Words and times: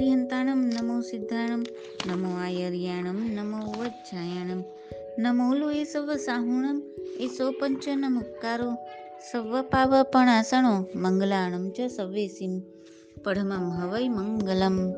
અરિહંતાણમ 0.00 0.60
નમો 0.66 1.00
સિદ્ધાણમ 1.00 1.62
નમો 2.06 2.28
આયર્યાણમ 2.40 3.18
નમો 3.34 3.56
વજ્જાયાણમ 3.56 4.62
નમો 5.18 5.54
લોએ 5.54 5.84
serve 5.84 6.16
સાહુણમ 6.16 6.82
એસો 7.20 7.50
પંચન 7.50 8.12
મુક્કારો 8.12 8.70
serve 9.32 9.62
પાવપણાસણો 9.62 10.86
મંગલાણમ 10.94 11.68
ચ 11.68 11.80
સવેસીમ 11.80 12.60
પડમમ 13.24 13.66
હવૈ 13.70 14.08
મંગલમ 14.08 14.90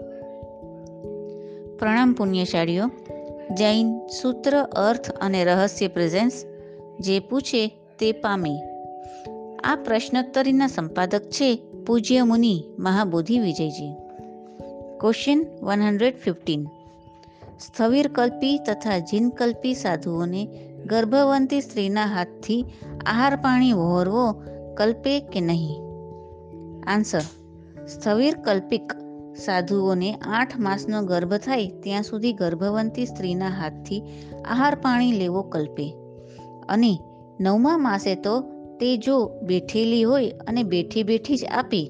પ્રણામ 1.78 2.12
પુણ્યશાળીઓ 2.12 2.90
જૈન 3.54 4.06
સૂત્ર 4.08 4.62
અર્થ 4.62 5.10
અને 5.10 5.44
રહસ્ય 5.44 5.88
પ્રેઝન્સ 5.88 6.44
જે 7.00 7.18
પૂછે 7.20 7.68
તે 7.98 8.12
પામે। 8.12 8.54
આ 9.64 9.76
પ્રશ્નોત્તરીના 9.76 10.66
સંપાદક 10.66 11.22
છે 11.22 11.58
પૂજ્ય 11.86 12.24
મુનિ 12.24 12.64
Mahabodhi 12.78 13.38
Vijayji. 13.38 14.01
Question 15.02 15.40
one 15.60 15.80
hundred 15.82 16.18
fifteen 16.18 16.64
સ્થવિર 17.58 18.08
કલ્પી 18.08 18.56
તથા 18.58 18.98
જીનકલ્પી 19.02 19.72
સાધુઓને 19.74 20.42
ગર્ભવંતી 20.86 21.62
સ્ત્રીના 21.62 22.06
હાથથી 22.06 22.58
આહાર 23.06 23.36
પાણી 23.40 23.72
વહોરવો 23.72 24.26
કલ્પે 24.76 25.14
કે 25.32 25.40
નહીં 25.40 25.80
આન્સર 26.86 27.24
સ્થવિર 27.86 28.38
કલ્પિક 28.44 28.94
સાધુઓને 29.36 30.10
આઠ 30.34 30.56
માસનો 30.58 31.02
ગર્ભ 31.02 31.36
થાય 31.40 31.68
ત્યાં 31.80 32.02
સુધી 32.02 32.34
ગર્ભવંતી 32.34 33.06
સ્ત્રીના 33.06 33.52
હાથથી 33.56 34.00
આહાર 34.44 34.80
પાણી 34.80 35.18
લેવો 35.18 35.42
કલ્પે 35.48 35.86
અને 36.68 36.94
નવમા 37.40 37.78
માસે 37.80 38.14
તો 38.20 38.34
તે 38.80 38.96
જો 38.98 39.20
બેઠેલી 39.42 40.04
હોય 40.04 40.34
અને 40.46 40.62
બેઠી 40.70 41.04
બેઠી 41.04 41.36
જ 41.36 41.54
આપે 41.54 41.82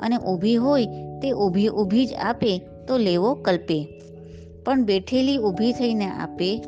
અને 0.00 0.16
ઊભી 0.24 0.56
હોય 0.56 1.07
તે 1.22 1.32
ઊભી 1.32 1.68
ઊભી 1.68 2.06
જ 2.06 2.14
આપે 2.14 2.58
તો 2.88 2.98
લેવો 2.98 3.34
કલ્પે. 3.34 3.78
પણ 4.64 4.84
બેઠેલી 4.84 5.38
ઊભી 5.38 5.72
થઈને 5.72 6.10
આપે 6.10 6.64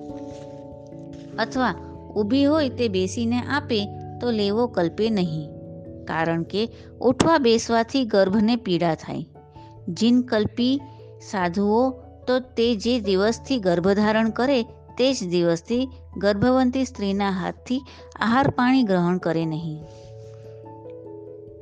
અથવા 1.38 1.74
ઊભી 2.16 2.44
હોય 2.44 2.68
તે 2.68 2.88
બેસીને 2.88 3.38
આપે 3.38 3.86
તો 4.20 4.30
લેવો 4.30 4.66
કલ્પે 4.66 5.10
નહીં. 5.10 5.48
કારણ 6.04 6.42
કે 6.42 6.68
ઉઠવા 7.00 7.38
બેસવાથી 7.38 8.04
ગર્ભને 8.04 8.56
પીડા 8.56 8.94
થાય. 8.94 9.24
જીન 9.88 10.22
કલ્પી 10.22 10.80
સાધુઓ 11.30 11.90
તો 12.26 12.38
તે 12.38 12.74
જે 12.74 13.00
દિવસથી 13.00 13.58
ગર્ભધારણ 13.58 14.30
કરે 14.30 14.62
તે 14.98 15.12
જ 15.12 15.28
દિવસથી 15.28 15.88
ગર્ભવંતી 16.16 16.84
સ્ત્રીના 16.84 17.30
હાથથી 17.30 17.82
આહાર 18.20 18.50
પાણી 18.50 18.82
ગ્રહણ 18.82 19.18
કરે 19.18 19.46
નહીં. 19.46 19.82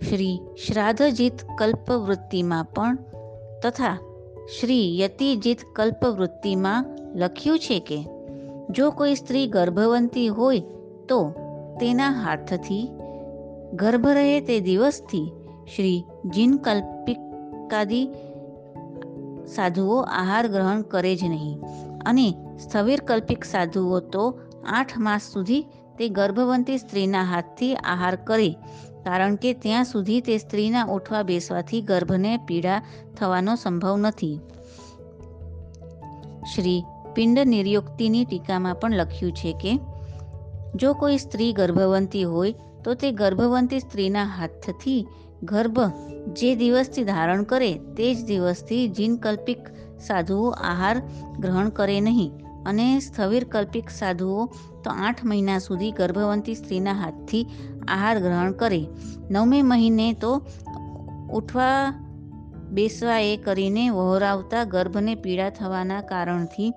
શ્રી 0.06 0.40
શ્રાદ્ધજીત 0.66 1.32
કલ્પવૃત્તિમાં 1.58 2.64
પણ 2.64 2.98
તથા 3.62 3.98
શ્રી 4.60 4.98
યતિજીત 4.98 5.58
કલ્પવૃત્તિમાં 5.76 6.86
લખ્યું 7.14 7.58
છે 7.58 7.80
કે, 7.80 8.06
જો 8.70 8.90
કોઈ 8.90 9.14
સ્ત્રી 9.14 9.46
ગર્ભવંતી 9.46 10.28
હોય 10.28 10.60
તો 11.08 11.32
તેના 11.80 12.10
હાથથી 12.10 12.88
ગર્ભ 13.72 14.06
રહે 14.06 14.40
તે 14.40 14.60
દિવસથી 14.60 15.32
શ્રી 15.76 16.04
જીન 16.34 16.56
કલ્પિકાદી 16.56 18.08
સાધુઓ 19.46 20.00
આહાર 20.00 20.48
ગ્રહણ 20.48 20.82
કરે 20.82 21.16
જ 21.16 21.24
નહીં 21.24 21.58
અને 22.06 22.34
સ્થવિર 22.58 23.00
કલ્પિક 23.00 23.44
સાધુઓ 23.44 24.00
તો 24.00 24.38
આઠ 24.68 24.98
માસ 24.98 25.20
સુધી 25.32 25.64
તે 25.98 26.08
ગર્ભવંતી 26.08 26.78
સ્ત્રીના 26.78 27.22
હાથથી 27.22 27.74
આહાર 27.74 28.14
કરે 28.14 28.56
કારણ 29.04 29.34
કે 29.34 29.52
ત્યાં 29.52 29.84
સુધી 29.84 30.20
તે 30.20 30.38
સ્ત્રીના 30.38 30.84
ઉઠવા 30.84 31.22
બેસવાથી 31.22 31.80
ગર્ભને 31.80 32.36
પીડા 32.36 32.80
થવાનો 33.18 33.54
સંભવ 33.54 33.96
નથી. 33.96 34.40
શ્રી 36.54 36.84
પિંડ 37.14 37.38
નિર્યુક્તિની 37.38 38.24
ટીકામાં 38.24 38.74
પણ 38.74 38.96
લખ્યું 38.96 39.32
છે 39.32 39.52
કે, 39.52 39.78
જો 40.76 40.92
કોઈ 40.94 41.16
સ્ત્રી 41.16 41.52
ગર્ભવંતી 41.52 42.24
હોય, 42.24 42.52
તો 42.84 42.94
તે 42.94 43.12
ગર્ભવંતી 43.12 43.80
સ્ત્રીના 43.80 44.24
હાથથી 44.24 45.06
ગર્ભ 45.42 45.80
જે 46.32 46.54
દિવસથી 46.54 47.04
ધારણ 47.04 47.42
કરે 47.42 47.72
તે 47.96 48.14
જ 48.14 48.24
દિવસથી 48.24 48.88
જીનકલ્પિક 48.88 49.58
સાધુઓ 49.98 50.50
આહાર 50.50 51.02
ગ્રહણ 51.40 51.68
કરે 51.68 52.00
નહીં 52.00 52.30
અને 52.66 53.00
સ્થવિર 53.00 53.44
કલ્પિક 53.44 53.90
સાધુઓ 53.90 54.46
તો 54.84 54.90
આઠ 54.90 55.24
મહિના 55.24 55.58
સુધી 55.58 55.90
ગર્ભવંતી 55.90 56.54
સ્ત્રીના 56.54 56.92
હાથથી 56.92 57.44
આહાર 57.88 58.18
ગ્રહણ 58.18 58.52
કરે. 58.52 58.82
નવમે 59.30 59.62
મહિને 59.62 60.12
તો 60.12 60.32
ઉઠવા 61.32 61.74
બેસવા 62.70 63.20
એ 63.20 63.36
કરીને 63.36 63.90
વહોરાવતા 63.90 64.64
ગર્ભને 64.64 65.14
પીડા 65.14 65.50
થવાના 65.50 66.00
કારણથી 66.02 66.70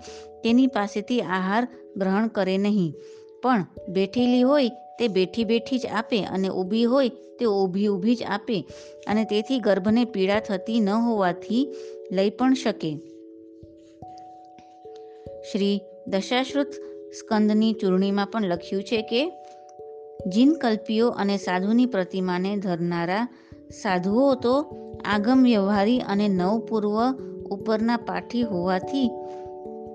તેની 0.44 0.68
પાસેથી 0.68 1.22
આહાર 1.22 1.68
ગ્રહણ 1.98 2.28
કરે 2.28 2.58
નહીં. 2.58 2.94
પણ 3.44 3.66
બેઠેલી 3.90 4.42
હોય 4.42 4.70
તે 5.00 5.08
બેઠી 5.08 5.44
બેઠી 5.44 5.80
જ 5.80 5.86
આપે 5.86 6.24
અને 6.24 6.50
ઊભી 6.50 6.84
હોય 6.84 7.10
તે 7.10 7.46
ઊભી 7.46 7.88
ઊભી 7.88 8.16
જ 8.16 8.24
આપે 8.24 8.58
અને 9.08 9.24
તેથી 9.24 9.60
ગર્ભને 9.60 10.06
પીડા 10.06 10.40
થતી 10.40 10.80
ન 10.80 10.90
હોવાથી 10.90 11.62
લઈ 12.12 12.30
પણ 12.30 12.54
શકે. 12.54 12.92
શ્રી 15.52 15.82
દશાશ્રુત 16.08 16.68
સ્કંદની 17.20 17.74
ચૂર્ણીમાં 17.74 18.28
પણ 18.28 18.44
લખ્યું 18.44 18.84
છે 18.84 19.02
કે 19.02 19.22
જીનકલ્પીઓ 20.28 21.10
અને 21.10 21.38
સાધુની 21.38 21.86
પ્રતિમાને 21.86 22.58
ધરનારા 22.58 23.28
સાધુઓ 23.82 24.36
તો 24.36 24.66
આગમ 25.06 25.44
વ્યવહારી 25.44 26.00
અને 26.00 26.28
નવપૂર્વ 26.28 27.12
ઉપરના 27.52 27.98
પાઠી 27.98 28.42
હોવાથી 28.42 29.12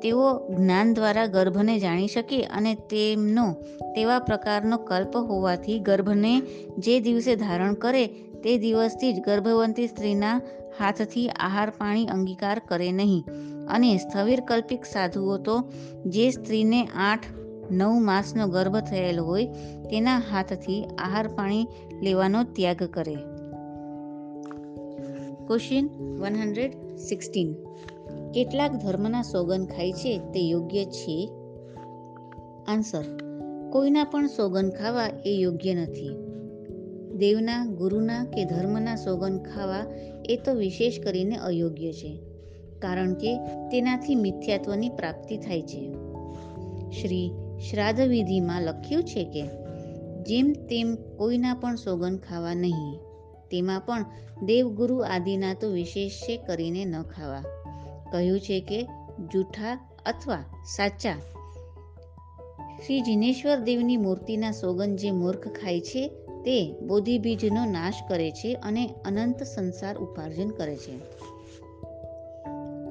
તેઓ 0.02 0.48
જ્ઞાન 0.56 0.94
દ્વારા 0.94 1.26
ગર્ભને 1.26 1.78
જાણી 1.78 2.08
શકે 2.08 2.44
અને 2.44 2.74
તેમનો 2.74 3.52
તેવા 3.94 4.18
પ્રકારનો 4.18 4.76
કલ્પ 4.76 5.16
હોવાથી 5.16 5.78
ગર્ભને 5.78 6.40
જે 6.78 7.00
દિવસે 7.00 7.36
ધારણ 7.36 7.74
કરે 7.74 8.06
તે 8.44 8.58
દિવસથી 8.58 9.12
જ 9.12 9.20
ગર્ભવંતી 9.20 9.86
સ્ત્રીના 9.86 10.40
હાથથી 10.80 11.28
આહાર 11.28 11.70
પાણી 11.70 12.06
અંગીકાર 12.06 12.62
કરે 12.68 12.92
નહીં. 12.92 13.24
અને 13.68 13.96
સ્થવિર 13.96 14.40
કલ્પિક 14.40 14.84
સાધુઓ 14.84 15.36
તો 15.36 15.70
જે 16.06 16.30
સ્ત્રીને 16.30 16.88
આઠ 16.96 17.45
નવ 17.70 18.00
માસનો 18.00 18.46
ગર્ભ 18.46 18.76
થયેલ 18.76 19.20
હોય, 19.20 19.46
તેના 19.90 20.18
હાથથી 20.18 20.84
આહાર 20.98 21.28
પાણી 21.28 21.66
લેવાનો 22.02 22.42
ત્યાગ 22.42 22.82
કરે. 22.82 23.16
ક્વેશ્ચન 25.46 25.86
વન 26.18 26.34
હંડ્રેડ 26.34 26.96
સિક્સટીન 26.96 27.54
કેટલાક 28.34 28.72
ધર્મના 28.72 29.22
સોગન 29.22 29.66
ખાય 29.66 29.92
છે 29.92 30.18
તે 30.18 30.40
યોગ્ય 30.40 30.84
છે? 30.84 31.30
આન્સર 32.68 33.04
કોઈના 33.72 34.04
પણ 34.04 34.26
સોગન 34.26 34.70
ખાવા 34.70 35.08
એ 35.26 35.30
યોગ્ય 35.30 35.74
નથી. 35.74 36.16
દેવના, 37.16 37.64
ગુરુના 37.66 38.24
કે 38.24 38.44
ધર્મના 38.44 38.96
સોગન 38.96 39.38
ખાવા 39.38 39.86
એ 40.24 40.36
તો 40.36 40.54
વિશેષ 40.54 41.00
કરીને 41.00 41.36
અયોગ્ય 41.36 41.92
છે, 41.92 42.20
કારણ 42.78 43.14
કે 43.14 43.36
તેનાથી 43.70 44.14
મિથ્યાત્વની 44.14 44.88
પ્રાપ્તિ 44.88 45.36
થાય 45.36 45.62
છે. 45.62 45.92
શ્રી 47.02 47.30
શ્રાદ્ધ 47.60 48.00
વિધિમાં 48.00 48.62
લખ્યું 48.62 49.04
છે 49.04 49.24
કે, 49.24 49.42
જેમ 50.22 50.52
તેમ 50.52 50.96
કોઈના 51.16 51.54
પણ 51.54 51.76
સોગન 51.76 52.16
ખાવા 52.16 52.54
નહીં, 52.54 52.98
તેમાં 53.50 53.80
પણ 53.80 54.04
દેવગુરુ 54.42 54.98
આદિના 54.98 55.54
તો 55.54 55.70
વિશેષ 55.70 56.12
કરીને 56.46 56.84
ન 56.84 57.02
ખાવા. 57.02 57.42
કહ્યું 58.12 58.40
છે 58.40 58.60
કે, 58.60 58.82
જૂઠા 59.32 59.88
અથવા 60.06 60.44
સાચા 60.76 61.12
શ્રી 62.86 63.00
જિનેશ્વર 63.00 63.58
દેવની 63.58 63.96
મૂર્તિના 63.96 64.50
સોગન 64.50 64.96
જે 64.96 65.10
મૂર્ખ 65.10 65.48
ખાય 65.48 65.80
છે, 65.80 66.08
તે 66.44 66.74
બોધિબીજનો 66.86 67.64
નાશ 67.64 67.94
કરે 68.08 68.30
છે 68.30 68.54
અને 68.54 68.94
અનંત 69.04 69.42
સંસાર 69.42 69.98
ઉપાર્જન 69.98 70.48
કરે 70.48 70.76
છે. 70.76 70.98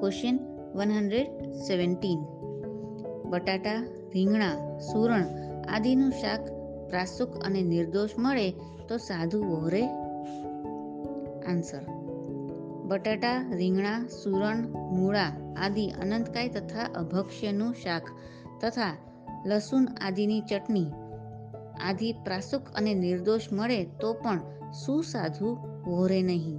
ક્વેશ્ચન 0.00 0.38
વન 0.74 0.90
હંડ્રેડ 0.90 1.26
સેવન્ટીન 1.52 2.18
બટાટા 3.24 3.95
રીંગણા 4.16 4.78
સુરણ 4.78 5.24
આદિનું 5.68 6.10
શાક 6.10 6.40
પ્રાસુક 6.90 7.44
અને 7.44 7.62
નિર્દોષ 7.62 8.10
મળે 8.18 8.50
તો 8.88 8.96
સાધુ 8.96 9.44
વહોરે 9.44 9.82
આન્સર. 11.48 11.82
બટાટા, 12.84 13.50
રીંગણા, 13.54 14.06
સુરણ, 14.22 14.56
મૂળા 14.72 15.54
આદિ 15.64 15.86
અનંતકાય 15.88 16.48
તથા 16.48 16.92
અભક્ષ્યનું 16.98 17.74
શાક 17.74 18.02
તથા 18.60 18.96
લસુન 19.46 19.88
આદિની 20.00 20.40
ચટણી 20.40 20.86
આદિ 21.80 22.12
પ્રાસુક 22.12 22.62
અને 22.74 22.94
નિર્દોષ 22.94 23.40
મળે 23.52 23.84
તો 23.84 24.12
પણ 24.12 24.40
સુસાધુ 24.72 25.46
વહોરે 25.86 26.22
નહીં? 26.22 26.58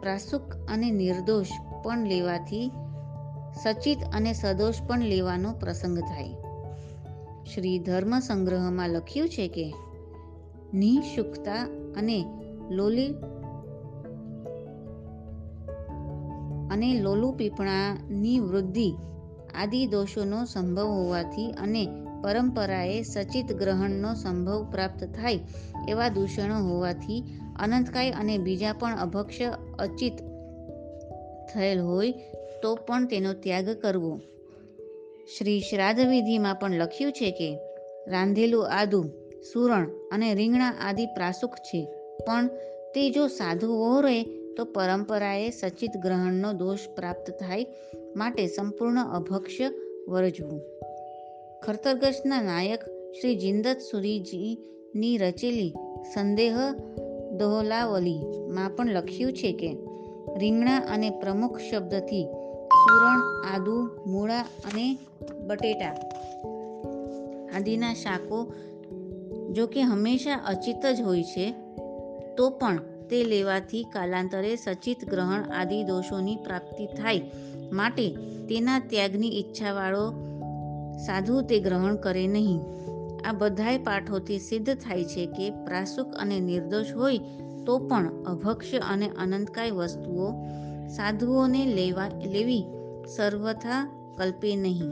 પ્રાસુક 0.00 0.54
અને 0.70 0.90
નિર્દોષ 0.90 1.46
પણ 1.82 2.06
લેવાથી 2.06 2.70
સચિત 3.54 3.98
અને 4.14 4.32
સદોષ 4.32 4.74
પણ 4.86 5.00
લેવાનો 5.00 5.52
પ્રસંગ 5.52 5.98
થાય. 5.98 6.34
શ્રી 7.54 7.78
ધર્મ 7.78 8.18
સંગ્રહમાં 8.18 8.88
લખ્યું 8.88 9.28
છે 9.28 9.48
કે, 9.48 9.74
નિઃશુકતા 10.74 11.68
અને 11.96 12.24
લોલી 12.70 13.14
અને 16.70 17.00
લોલુપીપણાની 17.00 18.38
વૃદ્ધિ 18.40 18.92
આદિ 19.62 19.86
દોષોનો 19.86 20.44
સંભવ 20.44 20.86
હોવાથી 20.86 21.50
અને 21.50 21.86
પરંપરાએ 22.22 23.02
સચિત 23.02 23.52
ગ્રહણનો 23.52 24.14
સંભવ 24.14 24.70
પ્રાપ્ત 24.70 25.04
થાય 25.04 25.40
એવા 25.88 26.08
દૂષણો 26.08 26.68
હોવાથી 26.68 27.24
અનંતકાય 27.60 28.10
અને 28.10 28.38
બીજા 28.38 28.72
પણ 28.72 28.98
અભક્ષ્ય 28.98 29.54
અચિત 29.78 30.16
થયેલ 31.54 31.80
હોય 31.80 32.14
તો 32.62 32.74
પણ 32.74 33.06
તેનો 33.06 33.32
ત્યાગ 33.32 33.70
કરવો. 33.70 34.20
શ્રી 35.38 35.60
શ્રાદ્ધ 35.60 36.00
વિધિમાં 36.00 36.54
પણ 36.54 36.72
લખ્યું 36.72 37.12
છે 37.12 37.30
કે, 37.30 37.58
રાંધેલું 38.08 38.70
આદુ, 38.70 39.04
સુરણ 39.52 39.88
અને 40.12 40.34
રીંગણા 40.34 40.74
આદિ 40.80 41.06
પ્રાસુક 41.06 41.54
છે, 41.54 41.86
પણ 42.26 42.46
તે 42.94 43.10
જો 43.10 43.26
સાધુ 43.26 44.00
રહે, 44.00 44.22
તો 44.56 44.64
પરંપરાએ 44.64 45.50
સચિત 45.50 45.90
ગ્રહણનો 45.96 46.52
દોષ 46.52 46.78
પ્રાપ્ત 46.96 47.30
થાય 47.30 47.66
માટે 48.16 48.46
સંપૂર્ણ 48.46 49.00
અભક્ષ્ય 49.00 49.70
વર્જવું. 50.08 50.60
ખરતરગશના 51.62 52.42
નાયક 52.42 52.84
શ્રી 53.20 53.36
જિંદત 53.36 53.78
સુરીજીની 53.90 55.18
રચેલી 55.18 55.72
સંદેહ 56.14 56.56
દોહલાવલીમાં 57.36 58.70
પણ 58.70 58.90
લખ્યું 58.90 59.32
છે 59.32 59.52
કે, 59.52 59.76
રીંગણા 60.36 60.78
અને 60.78 61.10
પ્રમુખ 61.10 61.60
શબ્દથી 61.60 62.26
સુરણ 62.72 63.20
આદુ, 63.54 63.88
મૂળા 64.06 64.40
અને 64.40 64.98
બટેટા 65.46 65.94
આદિના 67.56 67.94
શાકો 67.94 68.54
જો 69.52 69.66
કે 69.66 69.82
હંમેશા 69.82 70.36
અચિત 70.36 70.86
જ 70.86 71.00
હોય 71.00 71.22
છે, 71.22 71.54
તો 72.36 72.50
પણ 72.50 72.76
તે 73.10 73.24
લેવાથી 73.24 73.84
કાલાંતરે 73.84 74.56
સચિત 74.56 75.08
ગ્રહણ 75.10 75.42
આદિ 75.42 75.84
દોષોની 75.84 76.36
પ્રાપ્તિ 76.36 76.86
થાય 76.86 77.22
માટે 77.72 78.06
તેના 78.48 78.78
ત્યાગની 78.78 79.38
ઈચ્છાવાળો 79.40 80.06
સાધુ 81.06 81.42
તે 81.42 81.60
ગ્રહણ 81.60 81.96
કરે 81.96 82.26
નહીં. 82.26 82.60
આ 83.24 83.32
બધાય 83.32 83.78
પાઠોથી 83.78 84.38
સિદ્ધ 84.38 84.74
થાય 84.74 85.04
છે 85.04 85.26
કે 85.26 85.50
પ્રાસુક 85.50 86.14
અને 86.14 86.40
નિર્દોષ 86.40 86.92
હોય 86.92 87.18
તો 87.66 87.78
પણ 87.78 88.24
અભક્ષ્ય 88.24 88.78
અને 88.78 89.08
અનંતકાય 89.08 89.70
વસ્તુઓ 89.70 90.32
સાધુઓને 90.96 91.66
લેવા, 91.66 92.08
લેવી 92.08 92.64
સર્વથા 93.16 93.92
કલ્પે 94.18 94.56
નહીં. 94.56 94.90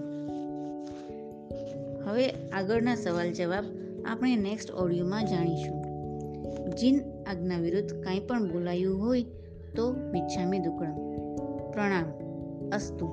હવે 2.04 2.30
આગળના 2.30 2.94
સવાલ 2.94 3.32
જવાબ 3.32 3.64
આપણે 4.06 4.36
નેક્સ્ટ 4.36 4.70
ઓડિયોમાં 4.70 5.26
જાણીશું. 5.26 5.80
જીન 6.76 7.00
આજ્ઞા 7.26 7.58
વિરુદ્ધ 7.58 8.02
કાંઈ 8.02 8.20
પણ 8.20 8.52
બોલાયું 8.52 9.06
હોય 9.06 9.22
તો 9.76 9.92
મિચ્છામી 9.92 10.58
દુક્કડમ 10.58 10.94
પ્રણામ. 11.72 12.04
અસ્તુ. 12.70 13.06